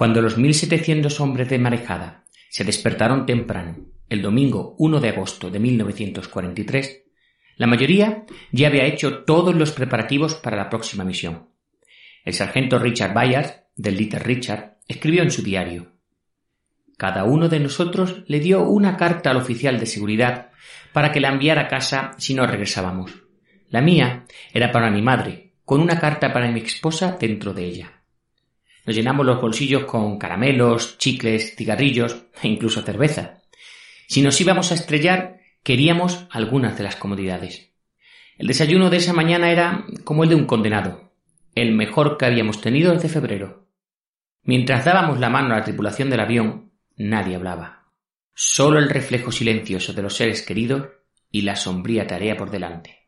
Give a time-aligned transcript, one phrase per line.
[0.00, 3.76] Cuando los 1.700 hombres de marejada se despertaron temprano,
[4.08, 7.02] el domingo 1 de agosto de 1943,
[7.56, 11.50] la mayoría ya había hecho todos los preparativos para la próxima misión.
[12.24, 15.92] El sargento Richard Bayard, del Little Richard, escribió en su diario
[16.96, 20.48] Cada uno de nosotros le dio una carta al oficial de seguridad
[20.94, 23.24] para que la enviara a casa si no regresábamos.
[23.68, 27.99] La mía era para mi madre, con una carta para mi esposa dentro de ella.
[28.90, 33.40] Nos llenamos los bolsillos con caramelos, chicles, cigarrillos e incluso cerveza.
[34.08, 37.70] Si nos íbamos a estrellar, queríamos algunas de las comodidades.
[38.36, 41.12] El desayuno de esa mañana era como el de un condenado,
[41.54, 43.68] el mejor que habíamos tenido desde febrero.
[44.42, 47.92] Mientras dábamos la mano a la tripulación del avión, nadie hablaba.
[48.34, 50.88] Solo el reflejo silencioso de los seres queridos
[51.30, 52.99] y la sombría tarea por delante.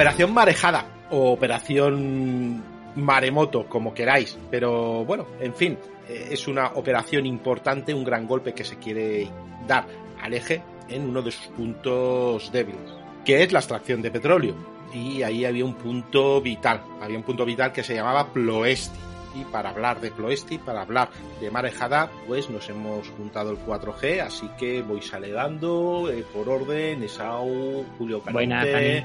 [0.00, 2.64] Operación Marejada o Operación
[2.96, 4.38] Maremoto, como queráis.
[4.50, 5.76] Pero bueno, en fin,
[6.08, 9.28] eh, es una operación importante, un gran golpe que se quiere
[9.68, 9.84] dar
[10.22, 12.90] al eje en uno de sus puntos débiles,
[13.26, 14.54] que es la extracción de petróleo.
[14.94, 18.98] Y ahí había un punto vital, había un punto vital que se llamaba Ploesti.
[19.34, 21.10] Y para hablar de Ploesti, para hablar
[21.42, 27.02] de marejada, pues nos hemos juntado el 4G, así que voy saludando eh, por orden,
[27.02, 29.04] Esau, Julio Canete,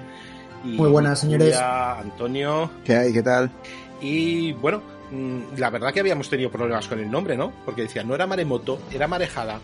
[0.66, 1.56] muy buenas, señores.
[1.58, 2.70] Antonio.
[2.84, 3.14] ¿Qué hay?
[3.14, 3.52] ¿Qué tal?
[4.02, 4.81] Y bueno,
[5.12, 7.53] mm, la verdad que habíamos tenido problemas con el nombre, ¿no?
[7.64, 9.59] Porque decía, no era maremoto, era marejada.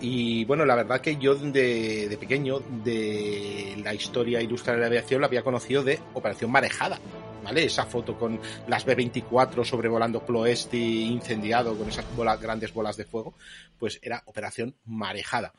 [0.00, 4.86] Y, bueno, la verdad que yo de, de, pequeño, de la historia ilustre de la
[4.86, 6.98] aviación, la había conocido de Operación Marejada.
[7.42, 7.64] ¿Vale?
[7.64, 8.38] Esa foto con
[8.68, 12.04] las B-24 sobrevolando Ploesti incendiado con esas
[12.38, 13.34] grandes bolas de fuego,
[13.78, 15.54] pues era Operación Marejada.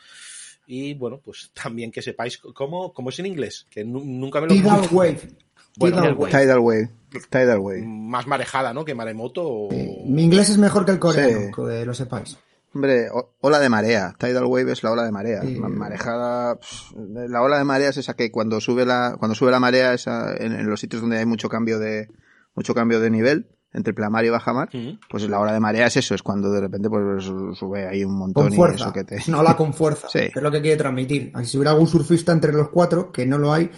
[0.74, 4.54] Y bueno, pues también que sepáis cómo, cómo es en inglés, que nunca me lo
[4.54, 5.20] Tidal Wave.
[5.74, 6.32] Tidal, wave.
[6.32, 6.90] Tidal Wave.
[7.30, 7.82] Tidal Wave.
[7.86, 8.84] Más marejada, ¿no?
[8.84, 9.70] Que maremoto.
[10.06, 12.38] Mi inglés es mejor que el coreano, que lo sepáis.
[12.74, 13.08] Hombre,
[13.40, 14.14] ola de marea.
[14.18, 15.42] Tidal wave es la ola de marea.
[15.44, 16.58] Marejada,
[16.96, 20.36] la ola de marea es esa que cuando sube la, cuando sube la marea esa,
[20.36, 22.09] en, los sitios donde hay mucho cambio de,
[22.53, 24.70] mucho cambio de nivel, entre plamar y bajamar,
[25.09, 28.18] pues la hora de marea es eso, es cuando de repente pues sube ahí un
[28.18, 29.22] montón con fuerza, y eso que te...
[29.28, 30.20] No la con fuerza, sí.
[30.20, 31.32] es lo que quiere transmitir.
[31.44, 33.72] Si hubiera algún surfista entre los cuatro, que no lo hay,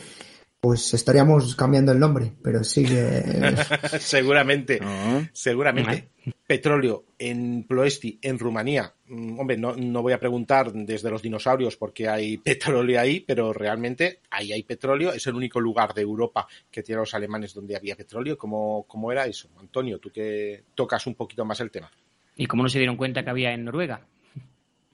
[0.60, 3.22] pues estaríamos cambiando el nombre, pero sigue.
[4.00, 4.80] seguramente,
[5.34, 6.10] seguramente.
[6.46, 8.94] Petróleo en Ploesti, en Rumanía.
[9.08, 13.54] Mm, hombre, no, no, voy a preguntar desde los dinosaurios porque hay petróleo ahí, pero
[13.54, 15.14] realmente ahí hay petróleo.
[15.14, 18.38] Es el único lugar de Europa que tiene los alemanes donde había petróleo.
[18.38, 19.50] ¿Cómo, cómo era eso?
[19.60, 21.90] Antonio, tú que tocas un poquito más el tema.
[22.36, 24.06] ¿Y cómo no se dieron cuenta que había en Noruega?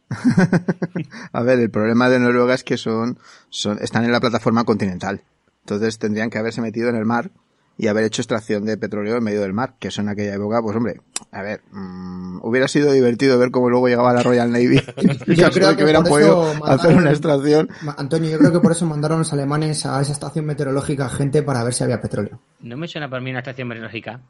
[1.32, 3.18] a ver, el problema de Noruega es que son,
[3.50, 5.24] son, están en la plataforma continental.
[5.62, 7.32] Entonces tendrían que haberse metido en el mar
[7.78, 10.62] y haber hecho extracción de petróleo en medio del mar, que eso en aquella época,
[10.62, 11.00] pues hombre,
[11.32, 14.82] a ver, mmm, hubiera sido divertido ver cómo luego llegaba la Royal Navy.
[15.28, 17.70] yo creo que, hubieran podido hacer una extracción.
[17.98, 21.64] Antonio, yo creo que por eso mandaron los alemanes a esa estación meteorológica gente para
[21.64, 22.40] ver si había petróleo.
[22.62, 24.22] No me suena para mí una estación meteorológica.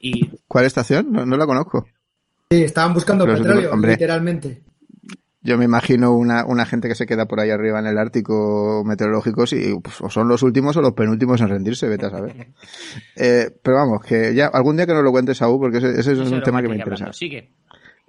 [0.00, 0.30] Y...
[0.48, 1.12] ¿Cuál estación?
[1.12, 1.86] No, la conozco.
[2.50, 4.62] Sí, estaban buscando petróleo, literalmente.
[5.46, 8.82] Yo me imagino una, una gente que se queda por ahí arriba en el Ártico
[8.84, 12.48] meteorológicos y pues, o son los últimos o los penúltimos en rendirse, vete a saber.
[13.18, 16.12] Eh, pero vamos, que ya algún día que nos lo cuentes, Saúl, porque ese, ese
[16.12, 17.12] es un tema que me interesa.
[17.12, 17.48] Sigue.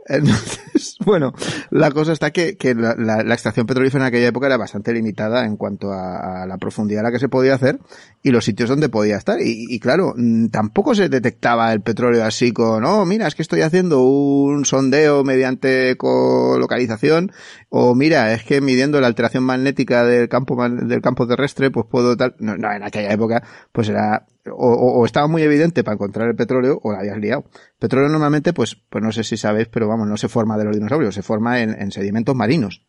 [0.08, 1.34] Entonces, bueno,
[1.70, 5.58] la cosa está que, que la, extracción petrolífera en aquella época era bastante limitada en
[5.58, 7.80] cuanto a, la profundidad a la que se podía hacer
[8.24, 9.42] y los sitios donde podía estar.
[9.42, 13.42] Y, y, claro, mm, tampoco se detectaba el petróleo así con, oh, mira, es que
[13.42, 17.32] estoy haciendo un sondeo mediante colocalización
[17.70, 22.16] o mira, es que midiendo la alteración magnética del campo, del campo terrestre, pues puedo
[22.16, 22.36] tal.
[22.40, 26.80] No, no en aquella época, pues era o, estaba muy evidente para encontrar el petróleo
[26.84, 27.46] o la habías liado.
[27.80, 30.76] Petróleo normalmente, pues, pues no sé si sabéis, pero vamos, no se forma de los
[30.76, 32.86] dinosaurios, se forma en, sedimentos marinos.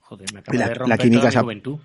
[0.00, 1.78] Joder, me acaba de romper la química toda juventud.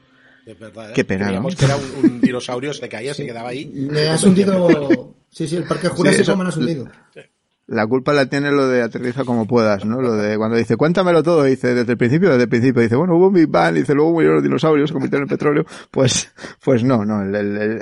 [0.46, 0.94] Es verdad, ¿eh?
[0.94, 1.48] Qué pena, ¿no?
[1.48, 3.66] que era un, dinosaurio, se caía, se quedaba ahí.
[3.66, 5.16] Le has hundido...
[5.34, 6.88] Sí, sí, el parque jurásico me lo has hundido.
[7.66, 10.02] La culpa la tiene lo de aterriza como puedas, ¿no?
[10.02, 13.16] Lo de cuando dice, cuéntamelo todo, dice, desde el principio, desde el principio, dice, bueno,
[13.16, 16.30] hubo un Big Bang, dice, luego murieron los dinosaurios, se convirtieron en petróleo, pues,
[16.62, 17.24] pues no, no,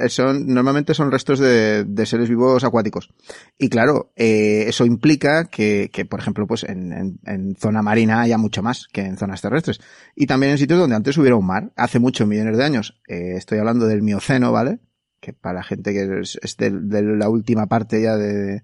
[0.09, 3.09] son, normalmente son restos de, de, seres vivos acuáticos.
[3.57, 8.21] Y claro, eh, eso implica que, que, por ejemplo, pues en, en, en, zona marina
[8.21, 9.79] haya mucho más que en zonas terrestres.
[10.15, 13.01] Y también en sitios donde antes hubiera un mar, hace muchos millones de años.
[13.07, 14.77] Eh, estoy hablando del Mioceno, ¿vale?
[15.19, 18.61] Que para gente que es, es de la última parte ya de,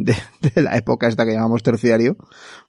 [0.00, 2.16] de, la época esta que llamamos terciario,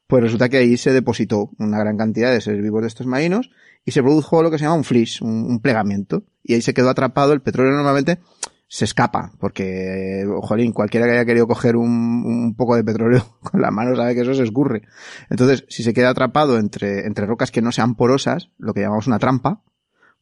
[0.07, 3.49] pues resulta que ahí se depositó una gran cantidad de seres vivos de estos marinos
[3.85, 6.23] y se produjo lo que se llama un flis, un, plegamiento.
[6.43, 7.33] Y ahí se quedó atrapado.
[7.33, 8.19] El petróleo normalmente
[8.67, 11.89] se escapa, porque, jolín, cualquiera que haya querido coger un,
[12.25, 14.83] un, poco de petróleo con la mano sabe que eso se escurre.
[15.29, 19.07] Entonces, si se queda atrapado entre, entre rocas que no sean porosas, lo que llamamos
[19.07, 19.63] una trampa,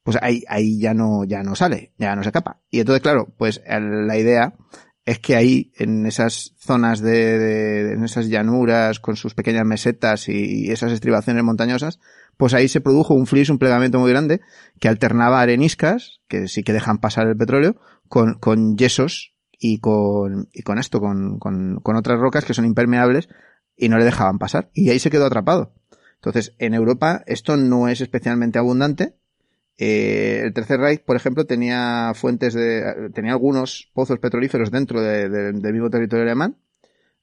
[0.04, 2.62] pues ahí, ahí ya no, ya no sale, ya no se escapa.
[2.72, 4.56] Y entonces, claro, pues la idea
[5.10, 10.70] es que ahí, en esas zonas de, en esas llanuras con sus pequeñas mesetas y,
[10.70, 12.00] esas estribaciones montañosas,
[12.38, 14.42] pues ahí se produjo un flis, un plegamiento muy grande
[14.80, 20.48] que alternaba areniscas, que sí que dejan pasar el petróleo, con, con yesos y con,
[20.54, 23.30] y con esto, con, con, con otras rocas que son impermeables
[23.76, 24.70] y no le dejaban pasar.
[24.76, 25.74] Y ahí se quedó atrapado.
[26.18, 29.16] Entonces, en Europa esto no es especialmente abundante,
[29.82, 35.56] eh, el Tercer Reich, por ejemplo, tenía fuentes de, tenía algunos pozos petrolíferos dentro del
[35.72, 36.58] mismo territorio alemán.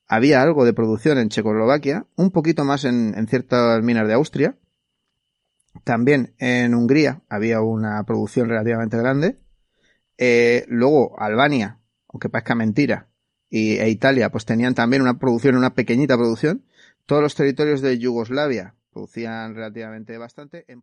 [0.09, 4.57] Había algo de producción en Checoslovaquia, un poquito más en, ciertas minas de Austria.
[5.85, 9.37] También en Hungría había una producción relativamente grande.
[10.17, 13.11] Eh, luego Albania, aunque parezca mentira,
[13.51, 16.65] y, e Italia, pues tenían también una producción, una pequeñita producción.
[17.05, 20.65] Todos los territorios de Yugoslavia producían relativamente bastante.
[20.69, 20.83] En...